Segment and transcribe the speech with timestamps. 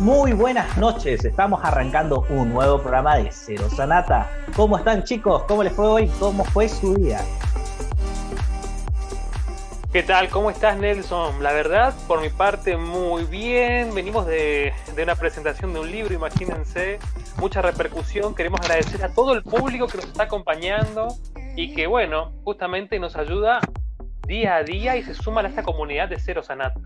[0.00, 4.28] Muy buenas noches, estamos arrancando un nuevo programa de Cero Sanata.
[4.56, 5.44] ¿Cómo están chicos?
[5.44, 6.08] ¿Cómo les fue hoy?
[6.18, 7.20] ¿Cómo fue su día?
[9.92, 10.28] ¿Qué tal?
[10.30, 11.40] ¿Cómo estás Nelson?
[11.40, 13.94] La verdad, por mi parte, muy bien.
[13.94, 16.98] Venimos de, una presentación de un libro, imagínense.
[17.38, 18.34] Mucha repercusión.
[18.34, 21.06] Queremos agradecer a todo el público que nos está acompañando
[21.54, 23.60] y que, bueno, justamente nos ayuda
[24.26, 26.80] día a día y se suma a esta comunidad de Cero Sanata.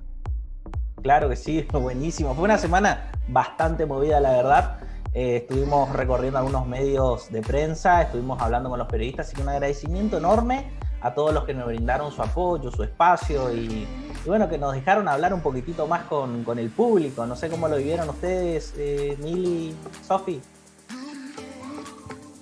[1.03, 2.35] Claro que sí, buenísimo.
[2.35, 4.81] Fue una semana bastante movida, la verdad.
[5.15, 10.19] Eh, estuvimos recorriendo algunos medios de prensa, estuvimos hablando con los periodistas, y un agradecimiento
[10.19, 10.71] enorme
[11.01, 13.87] a todos los que nos brindaron su apoyo, su espacio y,
[14.27, 17.25] bueno, que nos dejaron hablar un poquitito más con, el público.
[17.25, 19.17] No sé cómo lo vivieron ustedes, eh,
[20.07, 20.41] Sofi.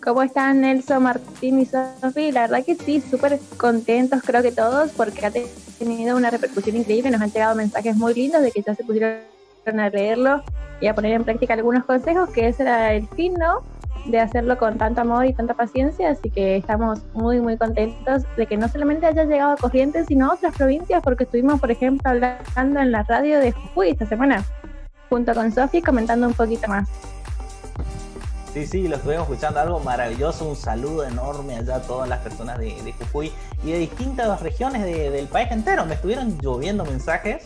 [0.07, 2.31] ¿Cómo están Nelson, Martín y Sofi?
[2.31, 5.33] La verdad que sí, súper contentos creo que todos porque ha
[5.81, 9.19] tenido una repercusión increíble, nos han llegado mensajes muy lindos de que ya se pusieron
[9.67, 10.45] a leerlo
[10.81, 13.65] y a poner en práctica algunos consejos, que ese era el fin, ¿no?
[14.07, 18.47] De hacerlo con tanto amor y tanta paciencia, así que estamos muy, muy contentos de
[18.47, 22.09] que no solamente haya llegado a Corrientes, sino a otras provincias, porque estuvimos, por ejemplo,
[22.09, 24.45] hablando en la radio de Jujuy esta semana,
[25.09, 26.89] junto con Sofi, comentando un poquito más.
[28.57, 32.59] Sí, sí, lo estuvimos escuchando, algo maravilloso, un saludo enorme allá a todas las personas
[32.59, 33.31] de, de Jujuy
[33.63, 35.85] y de distintas regiones del país entero.
[35.85, 37.45] Me estuvieron lloviendo mensajes,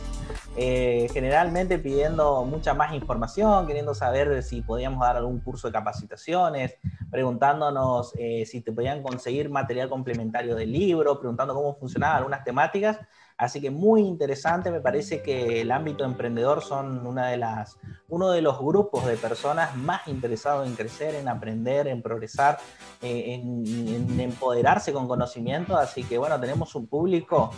[0.57, 6.77] eh, generalmente pidiendo mucha más información, queriendo saber si podíamos dar algún curso de capacitaciones,
[7.11, 13.01] preguntándonos eh, si te podían conseguir material complementario del libro, preguntando cómo funcionaban algunas temáticas.
[13.41, 17.79] Así que muy interesante, me parece que el ámbito emprendedor son una de las,
[18.11, 22.59] uno de los grupos de personas más interesados en crecer, en aprender, en progresar,
[23.01, 25.75] eh, en, empoderarse con conocimiento.
[25.75, 27.51] Así que bueno, tenemos un público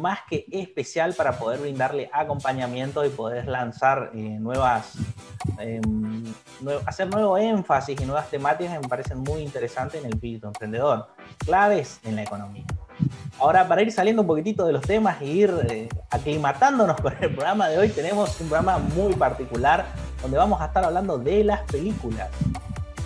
[0.00, 4.94] más que especial para poder brindarle acompañamiento y poder lanzar eh, nuevas,
[5.58, 6.24] em,
[6.86, 11.08] hacer nuevo énfasis y nuevas temáticas me parecen muy interesantes en el espíritu emprendedor,
[11.44, 12.64] claves en la economía.
[13.40, 17.32] Ahora, para ir saliendo un poquitito de los temas e ir eh, aclimatándonos con el
[17.32, 19.86] programa de hoy, tenemos un programa muy particular
[20.20, 22.28] donde vamos a estar hablando de las películas.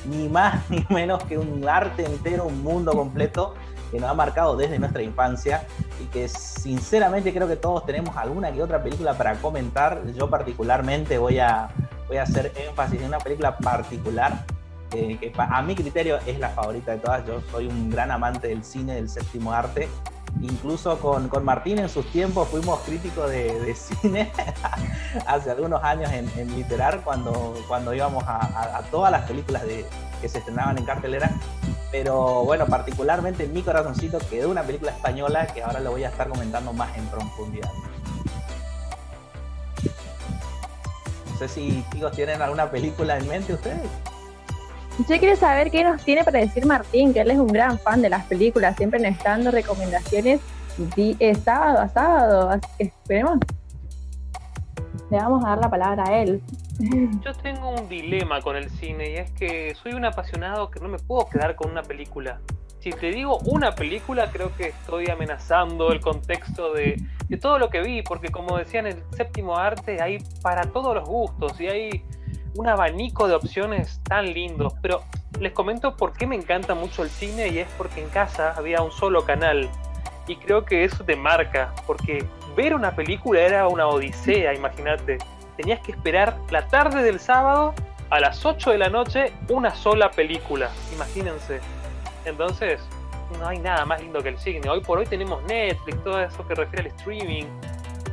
[0.07, 3.55] Ni más ni menos que un arte entero, un mundo completo
[3.91, 5.67] que nos ha marcado desde nuestra infancia
[6.03, 10.03] y que sinceramente creo que todos tenemos alguna que otra película para comentar.
[10.15, 11.69] Yo particularmente voy a,
[12.09, 14.47] voy a hacer énfasis en una película particular
[14.93, 17.27] que a mi criterio es la favorita de todas.
[17.27, 19.89] Yo soy un gran amante del cine, del séptimo arte.
[20.41, 24.33] Incluso con, con Martín en sus tiempos fuimos críticos de, cine
[25.27, 29.63] hace algunos años en, en, Literar, cuando, cuando íbamos a, todas las películas
[30.21, 31.31] que se estrenaban en cartelera.
[31.91, 36.09] Pero bueno, particularmente en mi corazoncito quedó una película española que ahora lo voy a
[36.09, 37.71] estar comentando más en profundidad.
[41.31, 43.91] No sé si chicos tienen alguna película en mente ustedes.
[44.99, 48.03] Yo quiero saber qué nos tiene para decir Martín, que él es un gran fan
[48.03, 50.41] de las películas, siempre nos está dando recomendaciones
[50.77, 53.39] de sábado a sábado, así que esperemos.
[55.11, 56.43] Le vamos a dar la palabra a él.
[57.25, 60.89] Yo tengo un dilema con el cine y es que soy un apasionado que no
[60.89, 62.41] me puedo quedar con una película.
[62.81, 67.71] Si te digo una película, creo que estoy amenazando el contexto de, de todo lo
[67.71, 71.69] que vi, porque como decía en el séptimo arte, hay para todos los gustos y
[71.69, 72.05] hay
[72.55, 75.03] un abanico de opciones tan lindos, pero
[75.41, 78.83] les comento por qué me encanta mucho el cine y es porque en casa había
[78.83, 79.69] un solo canal
[80.27, 82.25] y creo que eso te marca, porque
[82.57, 85.19] ver una película era una odisea, imagínate.
[85.57, 87.75] Tenías que esperar la tarde del sábado
[88.11, 91.61] a las 8 de la noche una sola película, imagínense.
[92.25, 92.81] Entonces,
[93.39, 94.69] no hay nada más lindo que el cine.
[94.69, 97.45] Hoy por hoy tenemos Netflix, todo eso que refiere al streaming.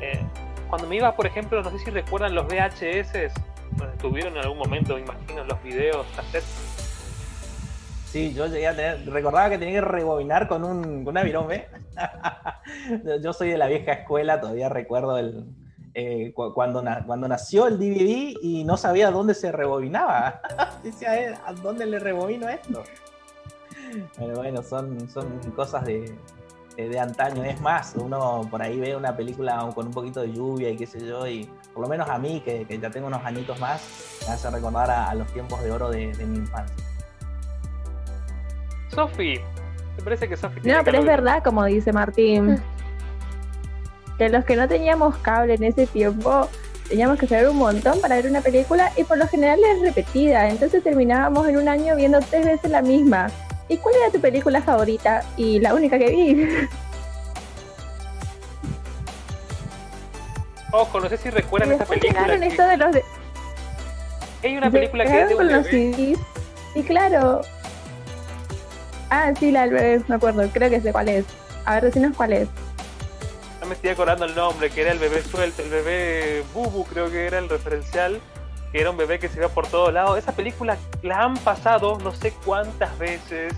[0.02, 0.24] Eh,
[0.70, 3.34] cuando me iba, por ejemplo, no sé si recuerdan los VHS,
[4.02, 6.06] tuvieron en algún momento, me imagino, los videos,
[8.06, 11.68] Sí, yo llegué a tener, recordaba que tenía que rebobinar con un, con una virome.
[13.22, 15.46] yo soy de la vieja escuela, todavía recuerdo el,
[15.94, 20.42] eh, cuando, cuando nació el DVD y no sabía dónde se rebobinaba.
[20.84, 22.84] Decía, eh, ¿a dónde le rebobino esto?
[24.18, 26.16] Pero bueno, son, son cosas de,
[26.78, 27.44] de antaño.
[27.44, 30.88] Es más, uno por ahí ve una película con un poquito de lluvia y qué
[30.88, 33.82] sé yo, y por lo menos a mí, que, ya tengo unos añitos más,
[34.28, 36.76] me hace recordar a, los tiempos de oro de, mi infancia.
[38.94, 39.36] Sofi,
[39.96, 42.62] ¿te parece que Sofi No, pero es verdad, como dice Martín,
[44.18, 46.50] que los que no teníamos cable en ese tiempo,
[46.90, 50.50] teníamos que saber un montón para ver una película y por lo general es repetida,
[50.50, 53.28] entonces terminábamos en un año viendo tres veces la misma.
[53.70, 55.24] ¿Y cuál era tu película favorita?
[55.38, 56.68] Y la única que vi.
[60.72, 62.34] Ojo, no sé si recuerdan esta película.
[62.34, 62.96] esto de los
[64.44, 66.18] Hay una película que es de un bebé.
[66.74, 67.42] Sí, claro.
[69.10, 70.48] Ah, sí, la del bebé, me acuerdo.
[70.54, 71.26] Creo que sé cuál es.
[71.66, 72.48] A ver, decinos cuál es.
[73.60, 77.12] No me estoy acordando el nombre, que era el bebé suelto, el bebé Bubu, creo
[77.12, 78.22] que era el referencial,
[78.72, 80.18] que era un bebé que se iba por todos lados.
[80.18, 83.54] Esa película la han pasado no sé cuántas veces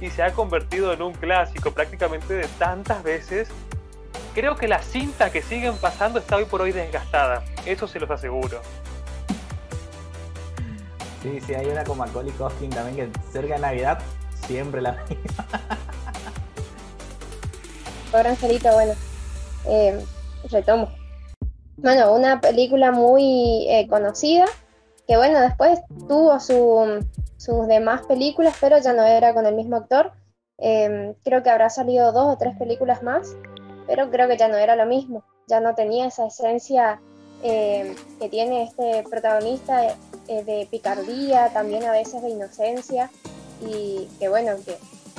[0.00, 3.48] y se ha convertido en un clásico prácticamente de tantas veces.
[4.34, 8.10] Creo que la cinta que siguen pasando está hoy por hoy desgastada, eso se los
[8.10, 8.62] aseguro.
[11.22, 13.98] Sí, sí, hay una con Macaulay Culkin también que cerca de Navidad
[14.46, 15.46] siempre la misma.
[18.10, 18.94] Pobre Angelito, bueno,
[19.66, 20.04] eh,
[20.50, 20.88] retomo.
[21.76, 24.46] Bueno, una película muy eh, conocida,
[25.06, 27.06] que bueno, después tuvo su,
[27.36, 30.12] sus demás películas, pero ya no era con el mismo actor.
[30.58, 33.34] Eh, creo que habrá salido dos o tres películas más,
[33.86, 37.00] pero creo que ya no era lo mismo, ya no tenía esa esencia
[37.42, 39.96] que tiene este protagonista
[40.28, 43.10] de picardía, también a veces de inocencia,
[43.60, 44.78] y que bueno, que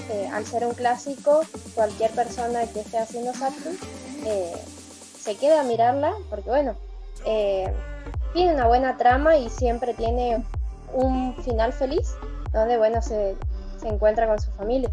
[0.10, 1.42] eh, al ser un clásico,
[1.76, 3.32] cualquier persona que esté haciendo
[4.26, 4.54] eh,
[5.18, 6.76] se queda a mirarla, porque bueno,
[7.26, 7.72] eh,
[8.34, 10.44] tiene una buena trama y siempre tiene
[10.94, 12.16] un final feliz,
[12.52, 13.36] donde bueno, se,
[13.80, 14.90] se encuentra con su familia.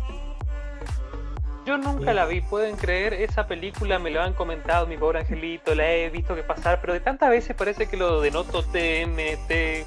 [1.70, 5.72] Yo nunca la vi, pueden creer, esa película me lo han comentado, mi pobre angelito,
[5.76, 9.86] la he visto que pasar, pero de tantas veces parece que lo denoto TNT,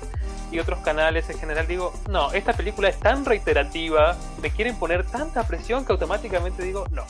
[0.49, 5.05] y otros canales en general, digo, no, esta película es tan reiterativa, me quieren poner
[5.05, 7.03] tanta presión que automáticamente digo, no.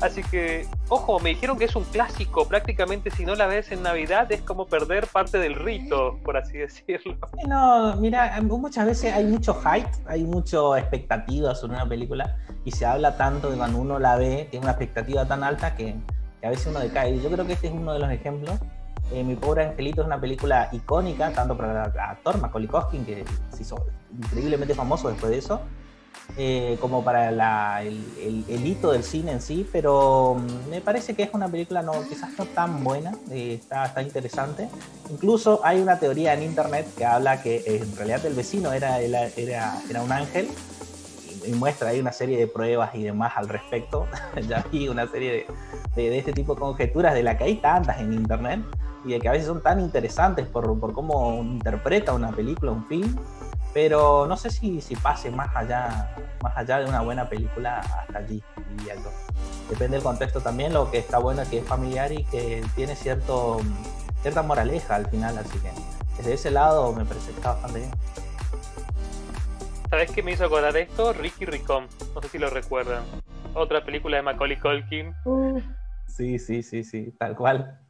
[0.00, 3.82] Así que, ojo, me dijeron que es un clásico, prácticamente si no la ves en
[3.82, 7.16] Navidad es como perder parte del rito, por así decirlo.
[7.48, 12.86] No, mira, muchas veces hay mucho hype, hay mucho expectativa sobre una película y se
[12.86, 15.96] habla tanto de cuando uno la ve, tiene una expectativa tan alta que,
[16.40, 17.20] que a veces uno decae.
[17.20, 18.58] Yo creo que este es uno de los ejemplos
[19.12, 23.24] eh, Mi pobre angelito es una película icónica, tanto para el actor Macaulay Culkin, que
[23.50, 23.86] se hizo
[24.16, 25.62] increíblemente famoso después de eso,
[26.36, 28.04] eh, como para el,
[28.64, 32.30] hito del cine en sí, pero mm, me parece que es una película no, quizás
[32.38, 34.68] no tan buena, eh, está, está, interesante.
[35.10, 39.28] Incluso hay una teoría en internet que habla que en realidad el vecino era, era,
[39.36, 40.48] era un ángel
[41.46, 44.06] y, muestra ahí una serie de pruebas y demás al respecto.
[44.48, 45.46] ya vi una serie de,
[45.96, 48.60] de, de, este tipo de conjeturas de la que hay tantas en internet
[49.04, 52.86] y de que a veces son tan interesantes por, por cómo interpreta una película, un
[52.86, 53.16] film,
[53.80, 58.18] pero no sé si, si pase más allá, más allá de una buena película hasta
[58.18, 58.42] allí,
[59.70, 62.96] Depende del contexto también, lo que está bueno es que es familiar y que tiene
[62.96, 63.58] cierto,
[64.20, 65.70] cierta moraleja al final, así que
[66.16, 67.90] desde ese lado me parece que está bastante bien.
[69.88, 71.12] ¿Sabes qué me hizo acordar esto?
[71.12, 71.86] Ricky Ricón,
[72.16, 73.04] no sé si lo recuerdan.
[73.54, 75.14] Otra película de Macaulay Culkin.
[76.08, 77.80] Sí, sí, sí, sí, tal cual.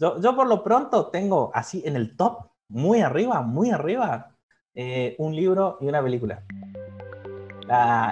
[0.00, 4.29] Yo, por lo pronto tengo así en el top, muy arriba, muy arriba,
[4.74, 6.42] eh, un libro y una película.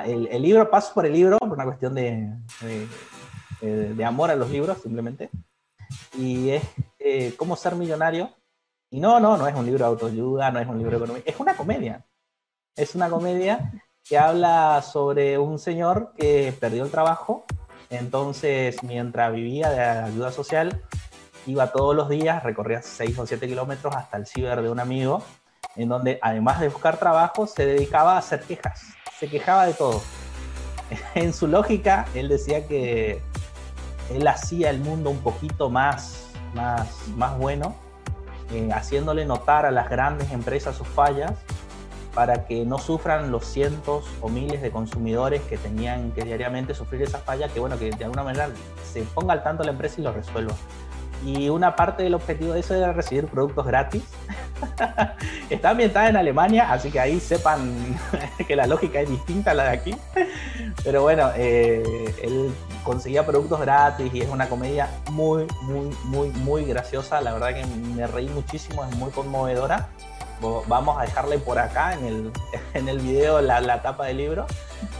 [0.05, 2.35] el, libro, paso por el libro por una cuestión de,
[3.61, 5.31] de, amor a los libros, simplemente.
[6.17, 6.63] Y es
[6.99, 8.31] eh, Cómo ser millonario.
[8.91, 11.23] Y no, no, no es un libro de autoayuda, no es un libro de economía,
[11.27, 12.07] es una comedia.
[12.75, 13.73] Es una comedia
[14.09, 17.45] que habla sobre un señor que perdió el trabajo.
[17.91, 20.83] Entonces, mientras vivía de ayuda social,
[21.47, 25.23] iba todos los días, recorría 6 o 7 kilómetros hasta el ciber de un amigo,
[25.77, 28.83] en donde además de buscar trabajo, se dedicaba a hacer quejas,
[29.19, 30.03] se quejaba de todo.
[31.15, 33.23] en su lógica, él decía que
[34.11, 37.75] él hacía el mundo un poquito más, más, más bueno,
[38.53, 41.33] eh, haciéndole notar a las grandes empresas sus fallas
[42.15, 47.03] para que no sufran los cientos o miles de consumidores que tenían que diariamente sufrir
[47.03, 48.49] esas fallas, que bueno, que de alguna manera
[48.91, 50.55] se ponga al tanto la empresa y lo resuelva
[51.25, 54.03] y una parte del objetivo de eso era recibir productos gratis.
[55.51, 57.99] Está ambientada en Alemania, así que ahí sepan
[58.47, 59.97] que la lógica es distinta a la de aquí.
[60.85, 62.53] Pero bueno, eh, él
[62.85, 67.21] conseguía productos gratis y es una comedia muy, muy, muy, muy graciosa.
[67.21, 69.89] La verdad que me reí muchísimo, es muy conmovedora.
[70.41, 72.33] Vamos a dejarle por acá en el,
[72.75, 74.47] en el video la, la tapa del libro.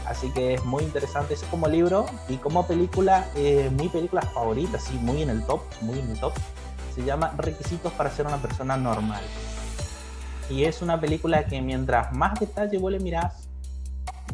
[0.05, 4.79] Así que es muy interesante eso como libro y como película, eh, mi película favorita,
[4.79, 6.33] sí, muy en el top, muy en el top,
[6.93, 9.21] se llama Requisitos para ser una persona normal.
[10.49, 13.49] Y es una película que mientras más detalle vos le mirás,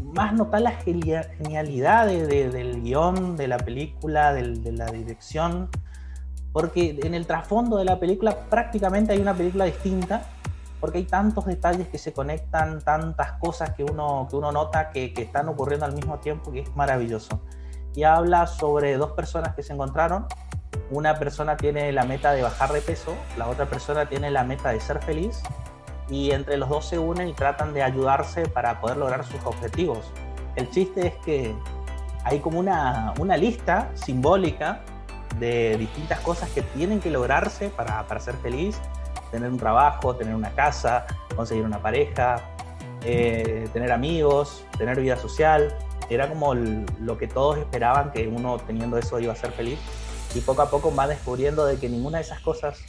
[0.01, 5.69] más notas la genialidad del guion, de la película, de la dirección,
[6.53, 10.25] porque en el trasfondo de la película prácticamente hay una película distinta
[10.79, 15.13] porque hay tantos detalles que se conectan, tantas cosas que uno, que uno nota que,
[15.17, 17.41] están ocurriendo al mismo tiempo que es maravilloso.
[17.93, 20.27] Y habla sobre dos personas que se encontraron
[20.91, 24.69] una persona tiene la meta de bajar de peso, la otra persona tiene la meta
[24.69, 25.41] de ser feliz
[26.09, 30.11] y entre los dos se unen y tratan de ayudarse para poder lograr sus objetivos.
[30.55, 31.55] El chiste es que
[32.23, 34.81] hay como una, una lista simbólica
[35.39, 38.79] de distintas cosas que tienen que lograrse para, para ser feliz,
[39.35, 42.41] tener un trabajo, tener una casa, conseguir una pareja,
[43.03, 45.75] eh, tener amigos, tener vida social.
[46.09, 49.79] Era como lo que todos esperaban que uno teniendo eso iba a ser feliz.
[50.33, 52.79] Y poco a poco va descubriendo de que ninguna de esas cosas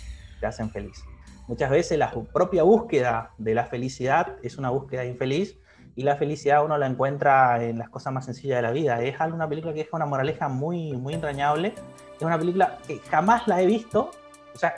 [0.41, 1.03] te hacen feliz.
[1.49, 5.57] Muchas veces la propia búsqueda de la felicidad es una búsqueda infeliz
[5.97, 9.03] y la felicidad uno la encuentra en las cosas más sencillas de la vida.
[9.03, 11.75] Es una película que deja una moraleja muy, muy entrañable.
[12.17, 14.11] Es una película que jamás la he visto.
[14.57, 14.75] O sea,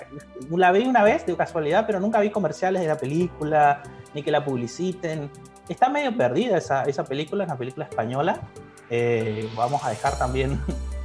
[0.51, 3.81] la vi una vez de casualidad, pero nunca vi comerciales de la película,
[4.13, 5.31] ni que la publiciten.
[5.69, 8.41] Está medio perdida esa, esa película, es una película española.
[8.91, 10.61] Eh, vamos a dejar también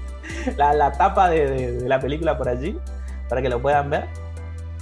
[0.57, 2.79] la, la tapa de, de, la película por allí,
[3.29, 4.07] para que lo puedan ver.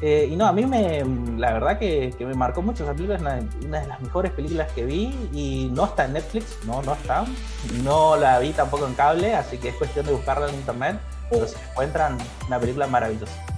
[0.01, 1.03] Eh, y no, a mí me,
[1.37, 4.31] la verdad que, que, me marcó mucho esa película, es una, una, de las mejores
[4.31, 7.25] películas que vi y no está en Netflix, no, no está,
[7.83, 10.97] no la vi tampoco en cable, así que es cuestión de buscarla en internet,
[11.29, 12.17] pero si encuentran
[12.47, 13.50] una película maravillosa.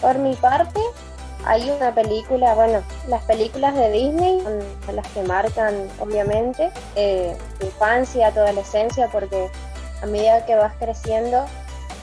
[0.00, 0.80] Por mi parte,
[1.44, 4.40] hay una película, bueno, las películas de Disney
[4.86, 9.50] son las que marcan, obviamente, eh, tu infancia, tu adolescencia, porque
[10.02, 11.44] a medida que vas creciendo,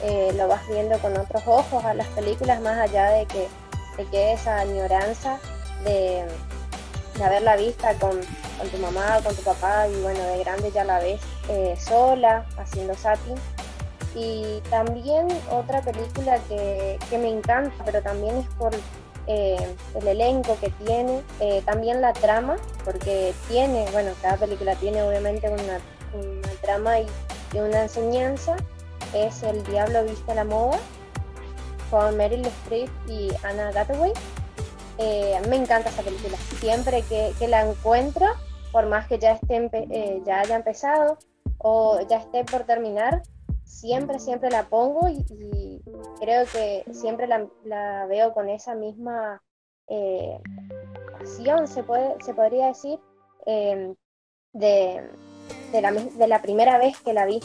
[0.04, 3.48] eh, lo vas viendo con otros ojos a las películas, más allá de que
[3.96, 5.40] te quede esa añoranza
[5.84, 6.26] de,
[7.18, 10.84] de haberla vista con, con, tu mamá, con tu papá, y bueno, de grande ya
[10.84, 13.36] la ves eh, sola, haciendo zapping.
[14.16, 18.74] Y también otra película que, que me encanta, pero también es por
[19.30, 25.04] eh, el elenco que tiene, eh, también la trama, porque tiene, bueno, cada película tiene
[25.04, 25.82] obviamente una,
[26.14, 27.08] una trama y,
[27.54, 28.56] y, una enseñanza,
[29.14, 30.80] es El Diablo Viste la Moda,
[31.92, 34.14] con Meryl Streep y Anna Hathaway.
[34.98, 38.28] Eh, me encanta esa película, siempre que, que, la encuentro,
[38.72, 41.18] por más que ya, esté, ya haya empezado
[41.58, 43.24] o ya esté por terminar,
[43.80, 45.82] siempre, siempre la pongo y,
[46.20, 49.42] creo que siempre la, veo con esa misma
[49.88, 50.40] eh,
[51.20, 53.00] pasión, se, puede, se podría decir,
[53.46, 53.94] eh,
[54.54, 55.10] de,
[55.72, 57.40] de, la, de, la, primera vez que la vi.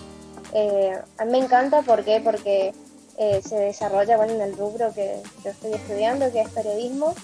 [0.54, 2.20] Eh, a mí me encanta, ¿por qué?
[2.22, 2.72] Porque
[3.16, 7.14] se desarrolla bueno, en el rubro que yo estoy estudiando, que es periodismo.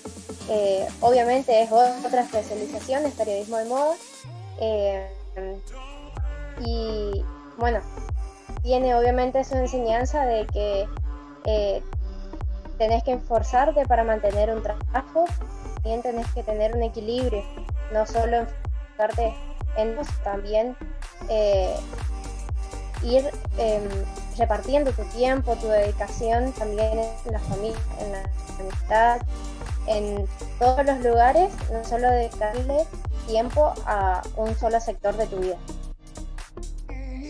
[1.00, 3.96] obviamente es otra especialización, es periodismo de moda.
[6.64, 7.24] y
[7.56, 7.80] bueno,
[8.62, 10.88] tiene obviamente su enseñanza de que
[11.44, 11.82] eh,
[12.78, 15.24] tenés que esforzarte para mantener un trabajo,
[15.74, 17.42] también tenés que tener un equilibrio,
[17.92, 19.34] no solo enfocarte
[19.76, 20.76] en vos, también
[21.28, 21.74] eh,
[23.02, 23.88] ir eh,
[24.36, 28.22] repartiendo tu tiempo, tu dedicación también en la familia, en la
[28.60, 29.20] amistad,
[29.86, 30.26] en
[30.58, 32.86] todos los lugares, no solo dedicarle
[33.26, 35.56] tiempo a un solo sector de tu vida.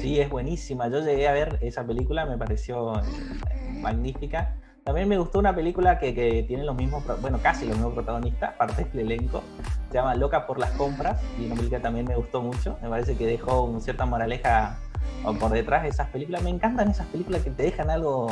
[0.00, 0.88] Sí, es buenísima.
[0.88, 2.92] Yo llegué a ver esa película, me pareció
[3.80, 4.54] magnífica.
[4.84, 8.54] También me gustó una película que, que, tiene los mismos, bueno, casi los mismos protagonistas,
[8.54, 9.42] parte del elenco.
[9.88, 12.78] Se llama Loca por las compras y una película también me gustó mucho.
[12.80, 14.78] Me parece que dejó una cierta moraleja
[15.40, 16.42] por detrás de esas películas.
[16.42, 18.28] Me encantan esas películas que te dejan algo,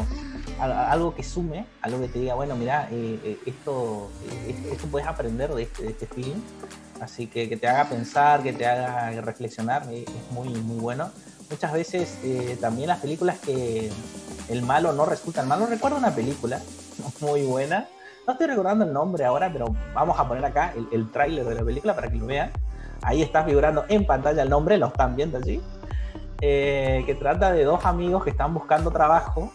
[0.61, 4.09] algo que sume, algo que te diga, bueno, mira, eh, esto,
[4.47, 6.41] esto, esto, puedes aprender de este, de este film.
[7.01, 11.11] Así que que te haga pensar, que te haga reflexionar, es muy, muy bueno
[11.51, 13.91] muchas veces eh, también las películas que
[14.49, 15.67] el malo no resulta el malo.
[15.67, 16.61] Recuerdo una película
[17.21, 17.89] muy buena,
[18.27, 21.55] no estoy recordando el nombre ahora, pero vamos a poner acá el, el tráiler de
[21.55, 22.51] la película para que lo vean.
[23.03, 25.61] Ahí está figurando en pantalla el nombre, lo están viendo allí.
[26.43, 29.51] Eh, que trata de dos amigos que están buscando trabajo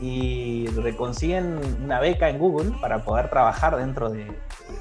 [0.00, 4.26] y consiguen una beca en Google para poder trabajar dentro de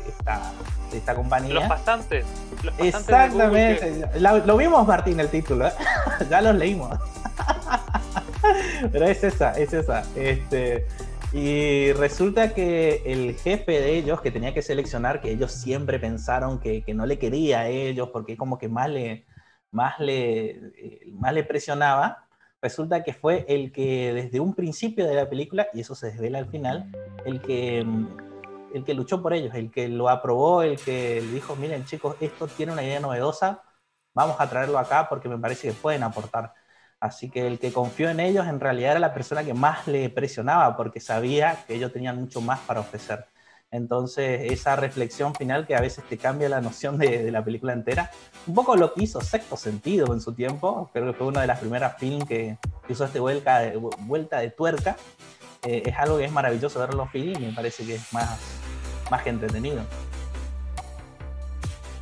[0.07, 0.51] esta,
[0.91, 1.53] de esta compañía.
[1.53, 2.25] Los pasantes.
[2.63, 4.09] Los pasantes Exactamente.
[4.13, 4.19] Que...
[4.19, 5.67] Lo, lo, vimos, Martín, el título.
[5.67, 5.73] ¿eh?
[6.29, 6.97] ya los leímos.
[8.91, 10.03] Pero es esa, es esa.
[10.15, 10.87] Este,
[11.31, 16.59] y resulta que el jefe de ellos, que tenía que seleccionar, que ellos siempre pensaron
[16.59, 19.25] que, que no le quería a ellos, porque como que más le,
[19.71, 20.59] más le,
[21.13, 22.22] más le presionaba,
[22.63, 26.39] resulta que fue el que desde un principio de la película, y eso se desvela
[26.39, 26.89] al final,
[27.25, 27.79] el que,
[28.73, 32.47] el que luchó por ellos, el que lo aprobó, el que dijo, miren chicos, esto
[32.47, 33.61] tiene una idea novedosa,
[34.13, 36.53] vamos a traerlo acá porque me parece que pueden aportar.
[37.01, 40.09] Así que el que confió en ellos en realidad era la persona que más le
[40.09, 43.25] presionaba porque sabía que ellos tenían mucho más para ofrecer.
[43.73, 47.73] Entonces, esa reflexión final que a veces te cambia la noción de, de, la película
[47.73, 48.11] entera,
[48.45, 51.47] un poco lo que hizo Sexto Sentido en su tiempo, creo que fue una de
[51.47, 54.95] las primeras films que hizo este vuelta de, vuelta de tuerca.
[55.63, 58.37] eh, es algo que es maravilloso verlo y me parece que es más,
[59.09, 59.81] más que entretenido.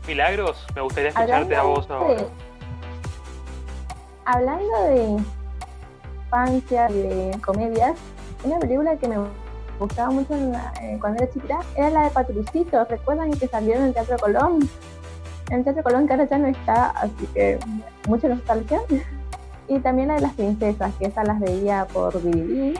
[0.05, 2.25] Milagros, me gustaría escucharte a vos ahora.
[4.25, 5.23] Hablando de
[6.25, 7.97] infancia y de comedias,
[8.43, 9.15] una película que me
[9.81, 10.33] gustaba mucho
[10.81, 12.85] eh, cuando era chiquita era la de Patrucito.
[12.85, 14.69] ¿Recuerdan que salieron en el Teatro Colón?
[15.49, 17.59] En el Teatro Colón que ahora ya no está, así que
[18.07, 18.81] mucha nostalgia.
[19.67, 22.77] Y también la de las princesas, que esas las veía por DVD.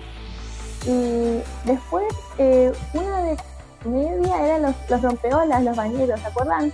[0.86, 3.38] Y después, eh, una de
[3.86, 6.72] media era los, los rompeolas, los bañeros, ¿se acuerdan?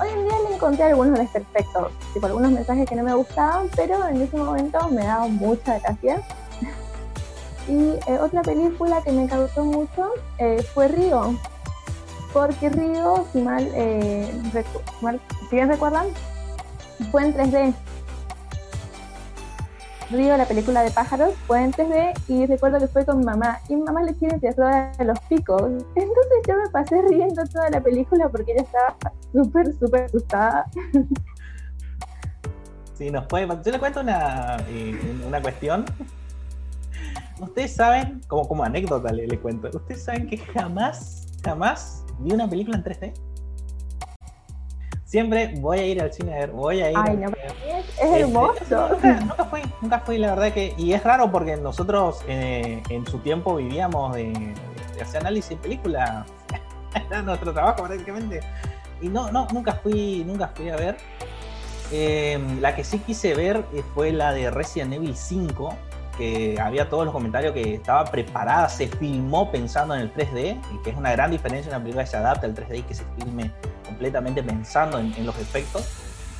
[0.00, 4.08] Hoy en día le encontré algunos desperfectos, tipo algunos mensajes que no me gustaban, pero
[4.08, 6.20] en ese momento me daba mucha gracia.
[7.68, 11.38] Y eh, otra película que me causó mucho eh, fue Río,
[12.32, 14.30] porque Río, si mal, eh,
[15.48, 16.06] si bien recuerdan,
[17.10, 17.74] fue en 3D.
[20.10, 23.60] Río, la película de pájaros, fue en 3D y recuerdo que fue con mi mamá.
[23.68, 25.62] Y mi mamá le tiene terror a los picos.
[25.94, 28.96] Entonces yo me pasé riendo toda la película porque ella estaba
[29.32, 30.66] súper, súper asustada.
[32.94, 33.48] Sí, nos puede.
[33.48, 35.84] Yo le cuento una, eh, una cuestión.
[37.40, 42.48] Ustedes saben, como, como anécdota le, le cuento, ustedes saben que jamás, jamás vi una
[42.48, 43.12] película en 3D
[45.14, 46.96] siempre voy a ir al cine a ver, voy a ir.
[46.98, 48.98] Ay, no, es, este, hermoso.
[49.20, 50.74] nunca, fui, nunca fui, la verdad que.
[50.76, 54.54] Y es raro porque nosotros eh, en su tiempo vivíamos de,
[55.00, 56.26] hacer análisis de película.
[57.08, 58.40] Era nuestro trabajo prácticamente.
[59.00, 60.96] Y no, no, nunca fui, nunca fui a ver.
[61.92, 65.76] Eh, la que sí quise ver eh, fue la de Resident Evil 5,
[66.16, 70.82] que había todos los comentarios que estaba preparada, se filmó pensando en el 3D, y
[70.82, 72.94] que es una gran diferencia en una película que se adapta al 3D y que
[72.94, 73.50] se filme
[73.84, 75.88] completamente pensando en, los efectos.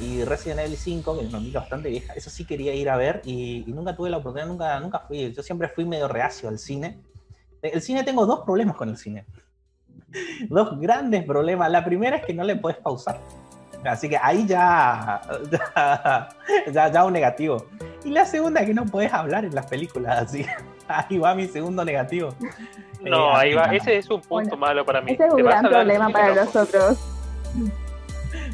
[0.01, 2.97] Y Resident Evil 5, que es una película bastante vieja, eso sí quería ir a
[2.97, 5.33] ver y, nunca tuve la oportunidad, nunca, nunca fui.
[5.33, 7.01] Yo siempre fui medio reacio al cine.
[7.63, 9.25] El cine tengo dos problemas con el cine.
[10.49, 11.71] Dos grandes problemas.
[11.71, 13.21] La primera es que no le puedes pausar.
[13.85, 15.21] Así que ahí ya,
[16.73, 17.67] ya, ya, un negativo.
[18.05, 20.23] Y la segunda es que no puedes hablar en las películas.
[20.23, 20.47] Así
[20.89, 22.35] ahí va mi segundo negativo.
[23.01, 23.65] No, eh, ahí va.
[23.75, 25.13] Ese es un punto malo para mí.
[25.13, 26.99] Ese es un gran problema para nosotros.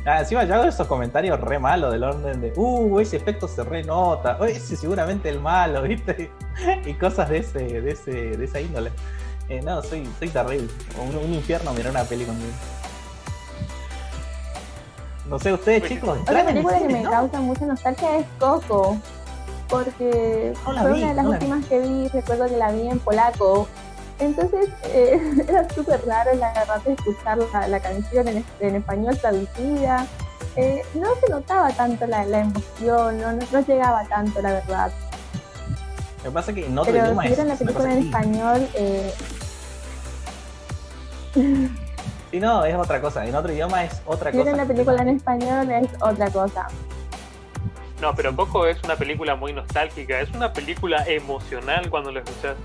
[0.07, 3.65] Ah, encima yo hago esos comentarios re malos del orden de, uh, ese efecto se
[3.65, 6.31] renota, oh, ese seguramente el malo, ¿viste?
[6.87, 8.93] y cosas de ese, de ese, de esa índole.
[9.49, 10.69] Eh, no, soy, soy terrible.
[10.99, 12.53] Un, infierno mirar una peli conmigo.
[15.31, 16.19] No sé, ustedes chicos.
[16.23, 18.99] Otra película que me causa mucha nostalgia es Coco.
[19.69, 23.69] Porque fue una de las últimas que vi, recuerdo que la vi en polaco
[24.21, 27.39] entonces eh, era súper raro la verdad de escuchar
[27.69, 28.45] la, canción en,
[28.77, 30.07] español traducida.
[30.57, 34.93] Eh, no se notaba tanto la, emoción, no, no, llegaba tanto, la verdad.
[36.19, 38.69] Lo que pasa es que en otro Pero si vieron la película en español...
[38.75, 39.15] Eh...
[42.31, 43.27] Sí, no, es otra cosa.
[43.27, 44.51] En otro idioma es otra si cosa.
[44.51, 46.69] Si la película en español es otra cosa.
[48.01, 52.57] No, pero Coco es una película muy nostálgica, es una película emocional cuando la escuchas.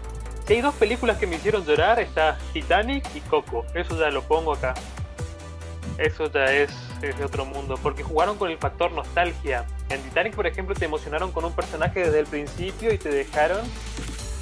[0.48, 3.66] Si hay dos películas que me hicieron llorar, está Titanic y Coco.
[3.74, 4.76] Eso ya lo pongo acá.
[5.98, 7.78] Eso ya es, de otro mundo.
[7.82, 9.66] Porque jugaron con el factor nostalgia.
[9.90, 13.66] En Titanic, por ejemplo, te emocionaron con un personaje desde el principio y te dejaron.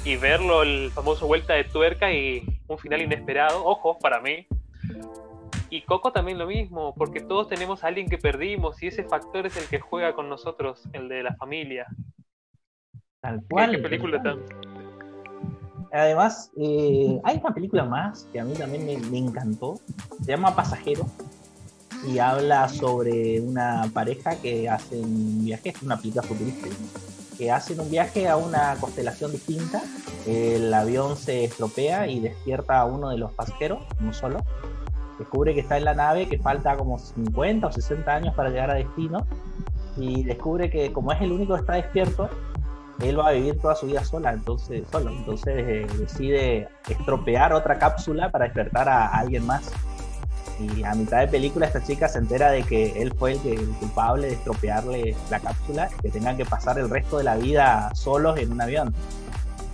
[0.04, 3.64] Y verlo, el famoso vuelta de tuerca y un final inesperado.
[3.64, 4.46] Ojo, para mí.
[5.74, 9.44] Y Coco también lo mismo, porque todos tenemos a alguien que perdimos y ese factor
[9.44, 11.88] es el que juega con nosotros, el de la familia.
[13.20, 13.72] Tal cual.
[13.72, 14.38] ¿Qué película tan
[15.92, 19.80] Además, eh, hay una película más que a mí también me, encantó.
[20.20, 21.06] Se llama Pasajero
[22.06, 26.76] y habla sobre una pareja que hace un viaje, es una película futurística,
[27.36, 29.82] que hacen un viaje a una constelación distinta.
[30.24, 34.38] El avión se estropea y despierta a uno de los pasajeros, no solo.
[35.18, 38.70] Descubre que está en la nave, que falta como 50 o 60 años para llegar
[38.70, 39.26] a destino.
[39.96, 42.28] Y descubre que como es el único que está despierto,
[43.00, 45.10] él va a vivir toda su vida sola, entonces, solo.
[45.10, 49.70] Entonces eh, decide estropear otra cápsula para despertar a, alguien más.
[50.60, 54.28] Y a mitad de película esta chica se entera de que él fue el, culpable
[54.28, 58.52] de estropearle la cápsula, que tengan que pasar el resto de la vida solos en
[58.52, 58.94] un avión.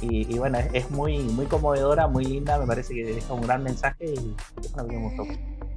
[0.02, 4.14] Y, bueno, es, muy, muy conmovedora, muy linda, me parece que deja un gran mensaje
[4.14, 4.34] y
[4.74, 5.34] una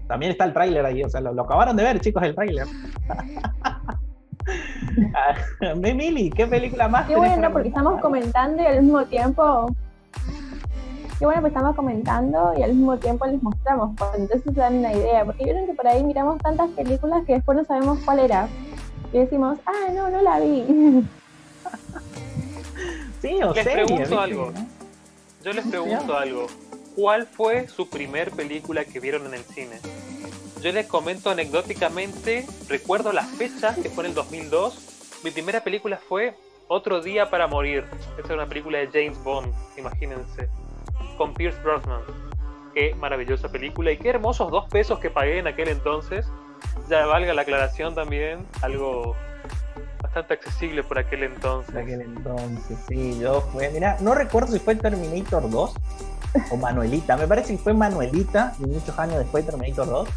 [0.07, 2.67] También está el tráiler ahí, o sea, lo, lo acabaron de ver, chicos, el tráiler.
[5.75, 7.07] Mili, ¿qué película más?
[7.07, 9.67] Qué bueno, porque estamos comentando y al mismo tiempo.
[11.19, 13.95] Qué bueno, pues estamos comentando y al mismo tiempo les mostramos.
[13.97, 15.25] Pues, entonces se dan una idea.
[15.25, 18.47] Porque vieron que por ahí miramos tantas películas que después no sabemos cuál era.
[19.13, 21.05] Y decimos, ah, no, no la vi.
[23.23, 24.53] sí, o Les pregunto algo.
[25.43, 26.47] Yo les pregunto algo.
[26.95, 29.79] ¿Cuál fue su primer película que vieron en el cine?
[30.61, 35.21] Yo les comento anecdóticamente, recuerdo la fecha, que fue en el 2002.
[35.23, 36.35] Mi primera película fue
[36.67, 37.85] Otro Día para Morir.
[38.17, 40.49] Esa es una película de James Bond, imagínense.
[41.17, 42.01] Con Pierce Brosnan.
[42.73, 46.25] Qué maravillosa película y qué hermosos dos pesos que pagué en aquel entonces.
[46.89, 49.15] Ya valga la aclaración también, algo
[50.03, 51.71] bastante accesible por aquel entonces.
[51.71, 55.75] Por aquel entonces, sí, yo fue, mira, no recuerdo si fue Terminator 2
[56.51, 60.09] o Manuelita, me parece que fue Manuelita, muchos años después Terminator 2.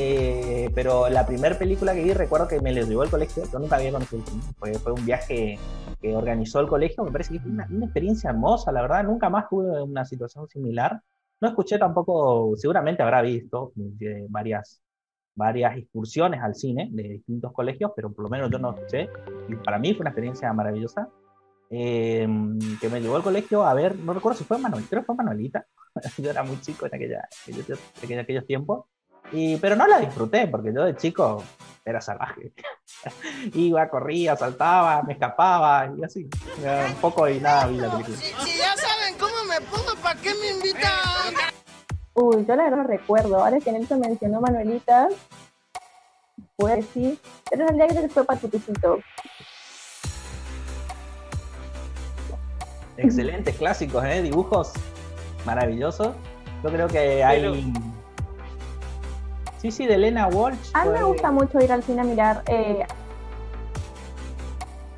[0.00, 3.58] Eh, pero la primera película que vi, recuerdo que me lo llevó al colegio, yo
[3.58, 5.58] nunca había conocido el fue, fue un viaje
[6.00, 9.28] que organizó el colegio, me parece que fue una, una, experiencia hermosa, la verdad, nunca
[9.28, 11.02] más tuve una situación similar.
[11.40, 14.80] No escuché tampoco, seguramente habrá visto eh, varias,
[15.38, 19.08] varias excursiones al cine de distintos colegios, pero por lo menos yo no escuché,
[19.48, 21.08] y para mí fue una experiencia maravillosa.
[21.70, 22.26] Eh,
[22.80, 25.14] que me llevó al colegio a ver, no recuerdo si fue Manuel, creo que fue
[25.14, 25.66] Manuelita,
[26.18, 28.86] yo era muy chico en, aquella, en aquellos tiempos,
[29.30, 31.44] y, pero no la disfruté porque yo de chico
[31.84, 32.52] era salvaje.
[33.54, 36.28] Iba, corría, saltaba, me escapaba y así.
[36.88, 38.16] Un poco y nada vi la película.
[38.16, 41.57] Si, si ya saben cómo me pongo, ¿para qué me invitan?
[42.20, 43.38] Uy, yo la verdad no recuerdo.
[43.38, 45.08] Ahora que Nelson mencionó Manuelita,
[46.56, 47.16] pues sí.
[47.48, 48.98] Pero en realidad creo que fue Patutecito.
[52.96, 54.22] Excelentes clásicos, ¿eh?
[54.22, 54.72] Dibujos
[55.46, 56.16] maravillosos.
[56.64, 57.40] Yo creo que hay...
[57.40, 57.54] Pero
[59.58, 60.70] Sí, sí, de Elena Walsh.
[60.74, 62.86] A mí me gusta mucho ir al cine a mirar eh,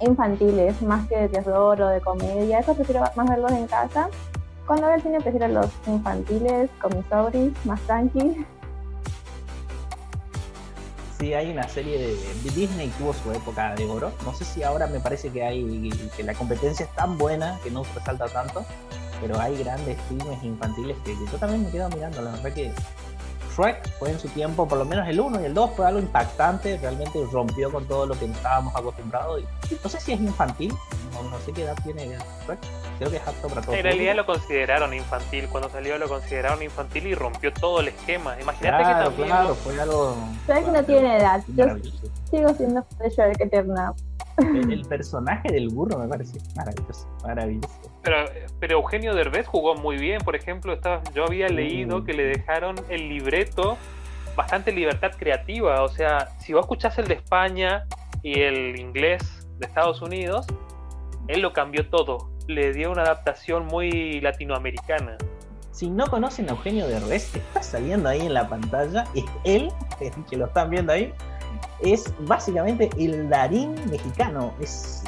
[0.01, 2.61] infantiles, más que de terror o de comedia.
[2.61, 4.09] Eso prefiero más verlos en casa.
[4.71, 8.47] Cuando voy al cine prefiero los infantiles, con mis sobris, más tranqui.
[11.19, 14.13] Sí, hay una serie de, de, Disney tuvo su época de oro.
[14.25, 17.71] No sé si ahora me parece que hay que la competencia es tan buena que
[17.73, 18.65] no resalta tanto,
[19.21, 22.23] pero hay grandes filmes infantiles que, que yo también me quedo mirando.
[22.23, 22.73] La verdad que
[23.57, 25.99] Shrek fue en su tiempo, por lo menos el 1 y el 2 fue algo
[25.99, 29.43] impactante, realmente rompió con todo lo que estábamos acostumbrados.
[29.69, 30.73] Y no sé si es infantil,
[31.23, 32.59] no, no sé qué edad tiene Shrek,
[32.99, 33.77] creo que es apto para todos.
[33.77, 38.41] En realidad lo consideraron infantil, cuando salió lo consideraron infantil y rompió todo el esquema.
[38.41, 39.29] Imagínate claro, que también.
[39.29, 40.17] Claro, fue algo.
[40.47, 41.67] Shrek no tiene edad, yo
[42.31, 43.93] sigo siendo de Shrek eterna.
[44.39, 47.69] El, el, personaje del burro me parece maravilloso, maravilloso.
[48.03, 48.17] Pero,
[48.59, 52.77] pero Eugenio Derbez jugó muy bien, por ejemplo, estaba, yo había leído que le dejaron
[52.89, 53.77] el libreto
[54.37, 57.85] bastante libertad creativa, o sea, si vos escuchás el de España
[58.23, 60.47] y el inglés de Estados Unidos,
[61.31, 65.16] él lo cambió todo, le dio una adaptación muy latinoamericana.
[65.71, 69.71] Si no conocen a Eugenio Derbez, está saliendo ahí en la pantalla, es él,
[70.31, 71.12] que lo están viendo ahí,
[71.81, 75.05] es básicamente el Darín mexicano, es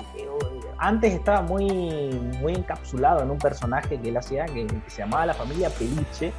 [0.83, 1.69] antes estaba muy,
[2.41, 6.33] muy encapsulado en un personaje que él hacía que, que se llamaba La Familia Peliche,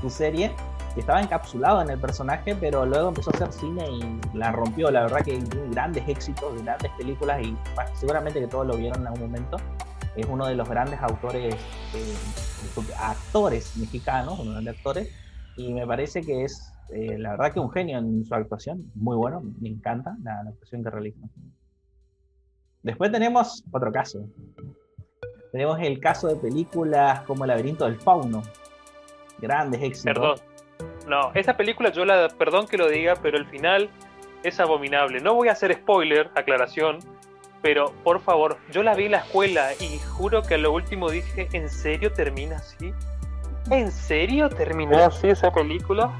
[0.00, 0.52] su, serie,
[0.94, 4.90] que estaba encapsulado en el personaje, pero luego empezó a hacer cine y la rompió.
[4.90, 7.56] La verdad que tiene grandes éxitos, grandes películas y
[7.94, 9.56] seguramente que todos lo vieron en algún momento.
[10.16, 11.54] Es uno de los grandes autores,
[11.94, 12.14] eh,
[12.98, 15.08] actores mexicanos, uno de los actores,
[15.56, 19.16] y me parece que es, eh, la verdad que un genio en su actuación, muy
[19.16, 21.26] bueno, me encanta la, la actuación que realiza.
[22.82, 24.26] Después tenemos otro caso.
[25.52, 28.42] Tenemos el caso de películas como El laberinto del fauno.
[29.38, 30.04] Grandes éxitos.
[30.04, 30.49] Perdón.
[31.10, 33.90] No, esa película yo la, perdón que lo diga, pero el final
[34.44, 35.18] es abominable.
[35.18, 37.00] No voy a hacer spoiler, aclaración,
[37.62, 41.10] pero por favor, yo la vi en la escuela y juro que a lo último
[41.10, 42.94] dije, ¿en serio termina así?
[43.70, 46.12] ¿En serio terminó así esa película?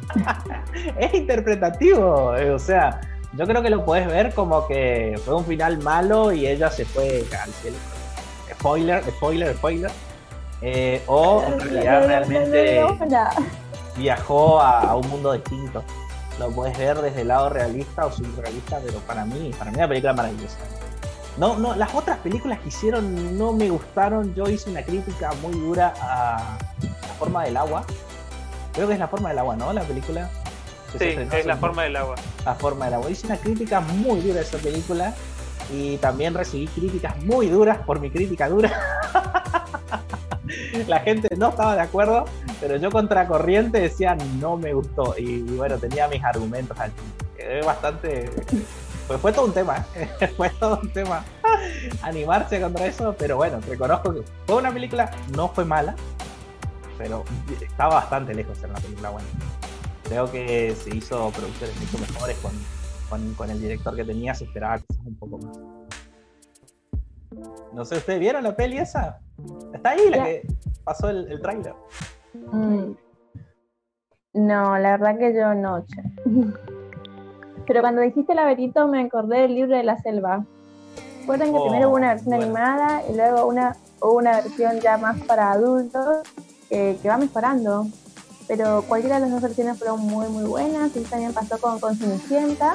[0.98, 3.00] es interpretativo, o sea,
[3.34, 6.84] yo creo que lo puedes ver como que fue un final malo y ella se
[6.84, 7.76] fue al cielo.
[8.58, 9.90] Spoiler, spoiler, spoiler.
[10.62, 12.82] Eh, o en realidad realmente
[13.96, 15.82] viajó a, a, un mundo distinto.
[16.38, 19.88] Lo puedes ver desde el lado realista o surrealista, pero para mí, para mí la
[19.88, 20.58] película es maravillosa.
[21.36, 24.34] No, no, las otras películas que hicieron no me gustaron.
[24.34, 27.84] Yo hice una crítica muy dura a La forma del agua.
[28.72, 29.72] Creo que es La forma del agua, ¿no?
[29.72, 30.30] La película.
[30.98, 32.16] Sí, es la forma del agua.
[32.44, 33.10] La forma del agua.
[33.10, 35.14] Hice una crítica muy dura a esa película
[35.72, 38.72] y también recibí críticas muy duras por mi crítica dura.
[40.86, 42.24] la gente no estaba de acuerdo,
[42.60, 46.92] pero yo contracorriente decía no me gustó y, y bueno, tenía mis argumentos allí.
[47.36, 48.30] Quedé bastante...
[49.06, 50.08] Pues fue todo un tema, ¿eh?
[50.36, 51.24] fue todo un tema
[52.02, 55.96] animarse contra eso, pero bueno, reconozco que fue una película, no fue mala,
[56.96, 57.24] pero
[57.60, 59.26] estaba bastante lejos de ser una película buena
[60.10, 62.50] creo que se hizo producciones mucho mejores con,
[63.08, 65.56] con, con, el director que tenía, se esperaba quizás un poco más.
[67.72, 69.20] No sé, ¿ustedes vieron la peli esa?
[69.74, 70.42] Está ahí la, la que.
[70.84, 71.74] pasó el, el tráiler.
[72.52, 72.92] Mm.
[74.34, 76.02] No, la verdad que yo no, che.
[77.66, 80.44] Pero cuando dijiste laberinto me acordé del libro de la selva.
[81.20, 82.44] Recuerden que Oh, primero hubo una versión bueno.
[82.44, 86.22] animada y luego una, hubo una versión ya más para adultos
[86.70, 87.86] eh, que va mejorando.
[88.48, 90.96] Pero cualquiera de las dos versiones fueron muy, muy buenas.
[90.96, 92.74] Y también pasó con, con Cenicienta.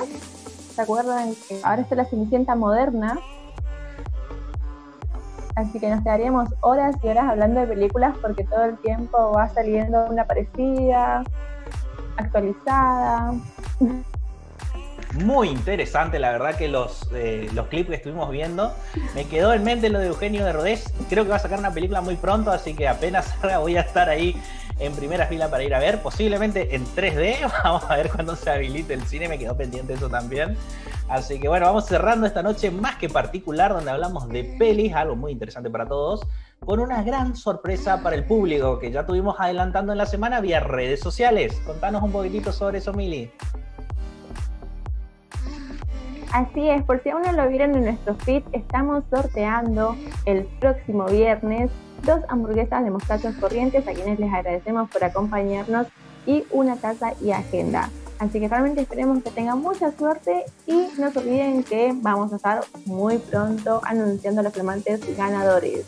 [0.73, 3.19] ¿Se acuerdan ahora está la Cenicienta moderna?
[5.55, 9.47] Así que nos quedaríamos horas y horas hablando de películas porque todo el tiempo va
[9.49, 11.23] saliendo una parecida,
[12.17, 13.33] actualizada.
[15.23, 18.73] Muy interesante, la verdad que los, eh, los clips que estuvimos viendo.
[19.13, 20.93] Me quedó en mente lo de Eugenio de Rodés.
[21.09, 24.09] Creo que va a sacar una película muy pronto, así que apenas voy a estar
[24.09, 24.35] ahí
[24.79, 26.01] en primera fila para ir a ver.
[26.01, 27.51] Posiblemente en 3D.
[27.63, 29.27] Vamos a ver cuándo se habilite el cine.
[29.27, 30.57] Me quedó pendiente eso también.
[31.07, 35.15] Así que bueno, vamos cerrando esta noche más que particular, donde hablamos de pelis, algo
[35.15, 36.21] muy interesante para todos,
[36.59, 40.61] con una gran sorpresa para el público que ya tuvimos adelantando en la semana vía
[40.61, 41.61] redes sociales.
[41.63, 43.31] Contanos un poquitito sobre eso, Mili.
[46.33, 51.05] Así es, por si aún no lo vieron en nuestro feed, estamos sorteando el próximo
[51.05, 51.71] viernes
[52.05, 55.87] dos hamburguesas de mostachos corrientes a quienes les agradecemos por acompañarnos
[56.25, 57.89] y una taza y agenda.
[58.19, 62.37] Así que realmente esperemos que tengan mucha suerte y no se olviden que vamos a
[62.37, 65.85] estar muy pronto anunciando los flamantes ganadores.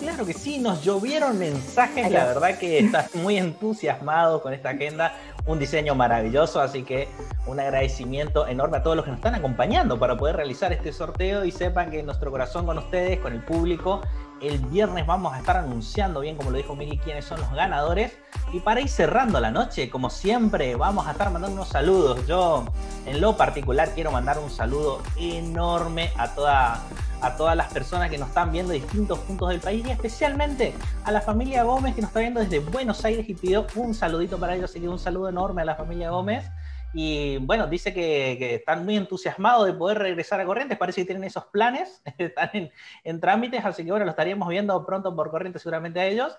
[0.00, 5.14] Claro que sí, nos llovieron mensajes, la verdad que estás muy entusiasmado con esta agenda,
[5.46, 7.08] un diseño maravilloso, así que
[7.46, 11.44] un agradecimiento enorme a todos los que nos están acompañando para poder realizar este sorteo
[11.44, 14.00] y sepan que nuestro corazón con ustedes, con el público,
[14.40, 18.12] el viernes vamos a estar anunciando bien, como lo dijo Mili, quiénes son los ganadores.
[18.52, 22.26] Y para ir cerrando la noche, como siempre, vamos a estar mandando unos saludos.
[22.26, 22.64] Yo,
[23.06, 26.82] en lo particular, quiero mandar un saludo enorme a toda
[27.24, 30.74] a todas las personas que nos están viendo de distintos puntos del país y especialmente
[31.04, 34.36] a la familia Gómez que nos está viendo desde Buenos Aires y pidió un saludito
[34.38, 36.50] para ellos, así que un saludo enorme a la familia Gómez.
[36.92, 41.24] Y bueno, dice que, están muy entusiasmados de poder regresar a Corrientes, parece que tienen
[41.24, 42.70] esos planes, están en,
[43.02, 46.38] en trámites, así que bueno, lo estaríamos viendo pronto por Corrientes seguramente a ellos.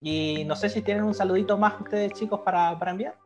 [0.00, 3.16] Y no sé si tienen un saludito más ustedes chicos para, para enviar.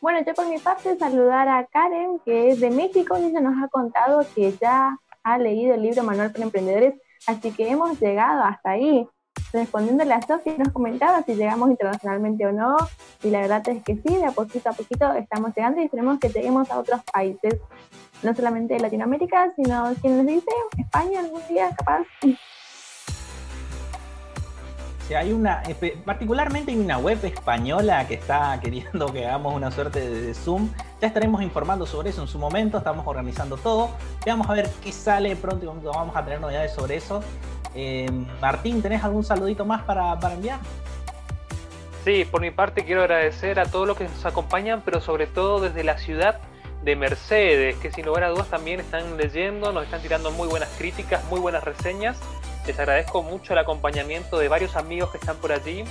[0.00, 3.60] Bueno, yo por mi parte saludar a Karen, que es de México, y ella nos
[3.60, 6.94] ha contado que ya ha leído el libro Manual para Emprendedores,
[7.26, 9.08] así que hemos llegado hasta ahí.
[9.52, 12.76] Respondiéndole a Sofía, nos comentaba si llegamos internacionalmente o no,
[13.22, 16.18] y la verdad es que sí, de a poquito a poquito estamos llegando y esperemos
[16.18, 17.54] que lleguemos a otros países,
[18.22, 20.50] no solamente de Latinoamérica, sino, ¿quién les dice?
[20.76, 22.02] España algún día, capaz.
[25.06, 25.62] Sí, hay una,
[26.04, 30.68] particularmente hay una web española que está queriendo que hagamos una suerte de, Zoom.
[31.00, 33.90] Ya estaremos informando sobre eso en su momento, estamos organizando todo.
[34.24, 37.22] Veamos a ver qué sale pronto y vamos- vamos a tener novedades sobre eso.
[37.76, 38.10] Eh,
[38.40, 40.58] Martín, ¿tenés algún saludito más para, enviar?
[42.04, 45.60] Sí, por mi parte quiero agradecer a todos los que nos acompañan, pero sobre todo
[45.60, 46.40] desde la ciudad
[46.82, 50.70] de Mercedes, que sin lugar a dudas también están leyendo, nos están tirando muy buenas
[50.78, 52.18] críticas, muy buenas reseñas.
[52.66, 55.84] Les agradezco mucho el acompañamiento de varios amigos que están por allí.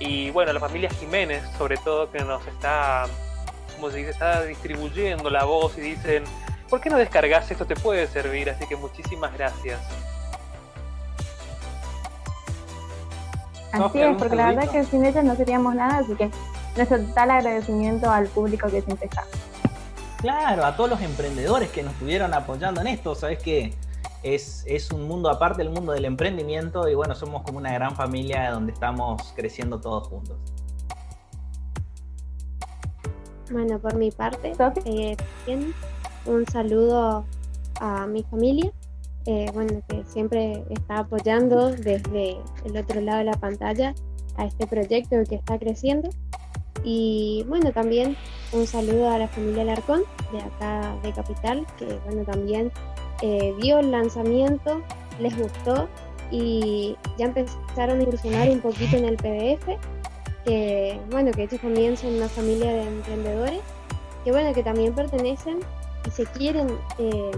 [0.00, 3.04] Y bueno, la familia Jiménez, sobre todo, que nos está,
[3.76, 6.24] como se dice, está distribuyendo la voz y dicen,
[6.68, 7.66] ¿por qué no descargas esto?
[7.66, 8.50] Te puede servir.
[8.50, 9.78] Así que muchísimas gracias.
[13.72, 14.84] Así es, ¿algún porque la verdad saludito?
[14.84, 16.30] que sin ellos no seríamos nada, así que
[16.76, 19.24] nuestro total agradecimiento al público que siempre está.
[20.20, 23.14] Claro, a todos los emprendedores que nos estuvieron apoyando en esto.
[23.14, 23.72] Sabes que
[24.22, 27.96] es, es un mundo aparte del mundo del emprendimiento y bueno, somos como una gran
[27.96, 30.36] familia donde estamos creciendo todos juntos.
[33.50, 34.52] Bueno, por mi parte,
[34.84, 35.74] eh, también
[36.26, 37.24] un saludo
[37.80, 38.70] a mi familia,
[39.26, 43.94] eh, bueno, que siempre está apoyando desde el otro lado de la pantalla
[44.36, 46.10] a este proyecto que está creciendo.
[46.82, 48.16] Y bueno, también
[48.52, 50.02] un saludo a la familia Larcón
[50.32, 52.72] de acá de Capital, que bueno, también
[53.22, 54.82] eh, vio el lanzamiento,
[55.20, 55.88] les gustó
[56.30, 59.78] y ya empezaron a incursionar un poquito en el PDF
[60.44, 63.60] que bueno, que ellos también son una familia de emprendedores,
[64.24, 65.60] que bueno, que también pertenecen
[66.06, 67.30] y se quieren, eh,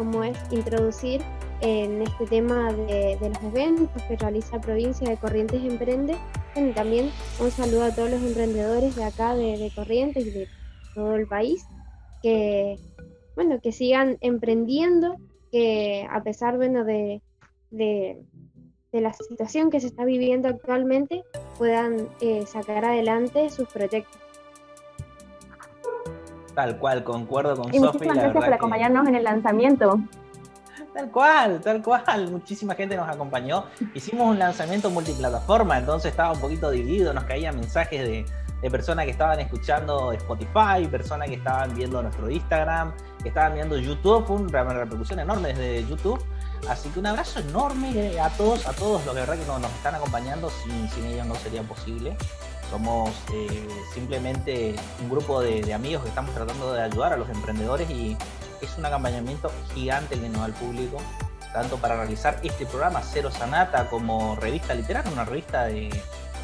[0.00, 1.20] como es, introducir
[1.60, 6.16] en este tema de, los eventos que realiza Provincia de Corrientes Emprende.
[6.56, 10.48] Y también un saludo a todos los emprendedores de acá, de, Corrientes y de
[10.94, 11.66] todo el país,
[12.22, 12.78] que
[13.36, 15.16] bueno, que sigan emprendiendo,
[15.52, 17.20] que a pesar bueno, de,
[17.70, 18.22] de,
[18.92, 21.24] de la situación que se está viviendo actualmente,
[21.58, 24.19] puedan eh, sacar adelante sus proyectos.
[26.54, 27.78] Tal cual, concuerdo con Sofi.
[27.78, 30.00] muchísimas la gracias por que- acompañarnos en el lanzamiento.
[30.94, 32.30] Tal cual, tal cual.
[32.30, 33.64] Muchísima gente nos acompañó.
[33.94, 37.12] Hicimos un lanzamiento multiplataforma, entonces estaba un poquito dividido.
[37.14, 38.26] Nos caían mensajes de,
[38.60, 43.78] de personas que estaban escuchando Spotify, personas que estaban viendo nuestro Instagram, que estaban viendo
[43.78, 44.26] YouTube.
[44.26, 46.20] Fue una repercusión enorme desde YouTube.
[46.68, 49.60] Así que un abrazo enorme a todos, a todos los que de verdad que nos,
[49.60, 50.50] nos están acompañando.
[50.50, 52.16] Sin, sin ellos no sería posible.
[52.70, 57.90] Somos eh, simplemente un grupo de, amigos que estamos tratando de ayudar a los emprendedores
[57.90, 58.16] y
[58.62, 60.98] es un acompañamiento gigante que nos da el público,
[61.52, 65.90] tanto para realizar este programa Cero Sanata como revista literaria, una revista de,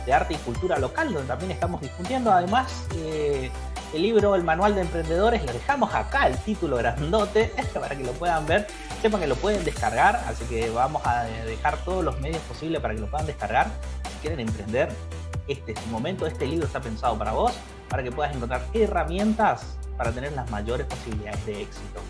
[0.05, 2.33] de arte y cultura local, donde también estamos difundiendo.
[2.33, 3.51] Además, eh,
[3.95, 8.12] el libro, el manual de emprendedores, lo dejamos acá, el título grandote, para que lo
[8.12, 8.67] puedan ver.
[9.01, 12.95] Sepan que lo pueden descargar, así que vamos a dejar todos los medios posibles para
[12.95, 13.69] que lo puedan descargar.
[14.11, 14.89] Si quieren emprender,
[15.48, 17.52] este es su momento, este libro está pensado para vos,
[17.88, 22.00] para que puedas encontrar herramientas para tener las mayores posibilidades de éxito.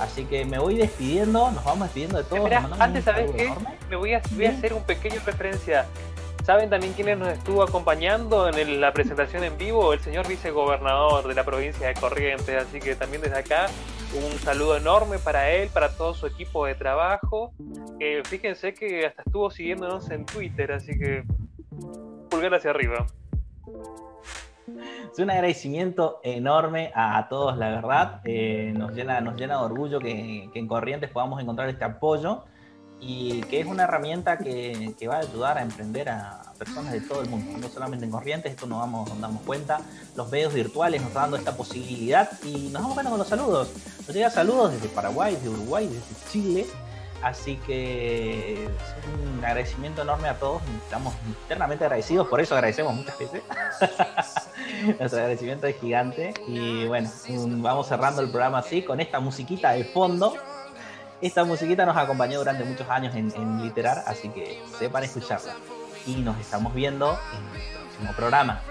[0.00, 2.38] Así que me voy despidiendo, nos vamos despidiendo de todos.
[2.38, 3.44] Espera, antes, ¿sabes qué?
[3.46, 3.76] enorme.
[3.90, 5.86] Me voy a, voy a hacer un pequeño referencia.
[6.44, 9.92] ¿Saben también quiénes nos estuvo acompañando en el- la presentación en vivo?
[9.92, 12.62] El señor vicegobernador de la provincia de Corrientes.
[12.66, 13.66] Así que también desde acá
[14.14, 17.52] un saludo enorme para él, para todo su equipo de trabajo.
[18.00, 21.24] Eh, fíjense que hasta estuvo siguiéndonos en Twitter, así que
[22.40, 23.06] pulgar hacia arriba.
[25.12, 28.20] Es un agradecimiento enorme a, todos, la verdad.
[28.24, 32.44] Eh, nos, llena, nos llena de orgullo que, que en Corrientes podamos encontrar este apoyo
[32.98, 37.00] y que es una herramienta que, que va a ayudar a emprender a personas de
[37.00, 39.80] todo el mundo, no solamente en Corrientes, esto nos, vamos, nos damos cuenta.
[40.16, 43.72] Los medios virtuales nos están dando esta posibilidad y nos vamos bueno con los saludos.
[44.06, 46.66] Nos llegan saludos desde Paraguay, desde Uruguay, desde Chile.
[47.22, 48.70] Así que es
[49.36, 50.62] un agradecimiento enorme a todos.
[50.84, 53.42] Estamos eternamente agradecidos, por eso agradecemos muchas veces.
[54.98, 56.32] Nuestro agradecimiento es gigante.
[56.46, 57.10] Y bueno,
[57.62, 60.34] vamos cerrando el programa así, con esta musiquita de fondo.
[61.20, 65.54] Esta musiquita nos acompañó durante muchos años en, en Literar, así que sepan escucharla.
[66.06, 68.62] Y nos estamos viendo en el próximo programa.